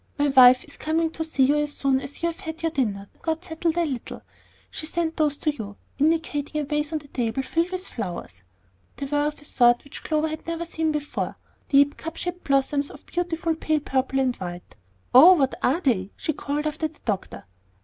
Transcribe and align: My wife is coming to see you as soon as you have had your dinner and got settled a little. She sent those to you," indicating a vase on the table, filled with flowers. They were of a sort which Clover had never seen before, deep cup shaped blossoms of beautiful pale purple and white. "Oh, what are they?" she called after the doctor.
My 0.17 0.29
wife 0.29 0.63
is 0.63 0.77
coming 0.77 1.11
to 1.11 1.23
see 1.23 1.43
you 1.45 1.57
as 1.59 1.73
soon 1.73 2.01
as 2.01 2.23
you 2.23 2.27
have 2.29 2.39
had 2.39 2.63
your 2.63 2.71
dinner 2.71 3.07
and 3.13 3.21
got 3.21 3.45
settled 3.45 3.77
a 3.77 3.85
little. 3.85 4.23
She 4.71 4.87
sent 4.87 5.15
those 5.15 5.37
to 5.37 5.53
you," 5.53 5.77
indicating 5.99 6.59
a 6.59 6.63
vase 6.63 6.91
on 6.91 6.97
the 6.97 7.07
table, 7.07 7.43
filled 7.43 7.69
with 7.69 7.87
flowers. 7.87 8.41
They 8.97 9.05
were 9.05 9.27
of 9.27 9.39
a 9.39 9.43
sort 9.43 9.83
which 9.83 10.03
Clover 10.03 10.27
had 10.29 10.47
never 10.47 10.65
seen 10.65 10.91
before, 10.91 11.37
deep 11.69 11.97
cup 11.97 12.15
shaped 12.15 12.45
blossoms 12.45 12.89
of 12.89 13.05
beautiful 13.05 13.53
pale 13.53 13.79
purple 13.81 14.19
and 14.19 14.35
white. 14.37 14.75
"Oh, 15.13 15.33
what 15.33 15.53
are 15.61 15.81
they?" 15.81 16.09
she 16.15 16.33
called 16.33 16.65
after 16.65 16.87
the 16.87 16.99
doctor. 17.05 17.45